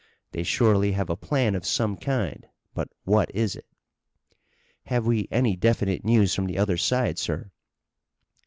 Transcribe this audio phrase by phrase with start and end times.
[0.31, 3.67] They surely have a plan of some kind, but what is it?"
[4.87, 7.51] "Have we any definite news from the other side, sir?"